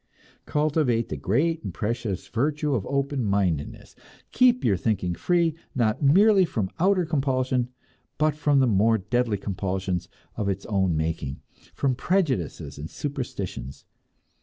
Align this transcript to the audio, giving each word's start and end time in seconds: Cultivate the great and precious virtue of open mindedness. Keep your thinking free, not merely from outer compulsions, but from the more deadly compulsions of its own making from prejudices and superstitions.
Cultivate 0.47 1.09
the 1.09 1.15
great 1.15 1.63
and 1.63 1.71
precious 1.71 2.27
virtue 2.27 2.73
of 2.73 2.87
open 2.87 3.23
mindedness. 3.23 3.95
Keep 4.31 4.63
your 4.65 4.75
thinking 4.75 5.13
free, 5.13 5.53
not 5.75 6.01
merely 6.01 6.43
from 6.43 6.71
outer 6.79 7.05
compulsions, 7.05 7.67
but 8.17 8.33
from 8.35 8.57
the 8.61 8.65
more 8.67 8.97
deadly 8.97 9.37
compulsions 9.37 10.09
of 10.35 10.49
its 10.49 10.65
own 10.65 10.97
making 10.97 11.41
from 11.75 11.93
prejudices 11.93 12.79
and 12.79 12.89
superstitions. 12.89 13.85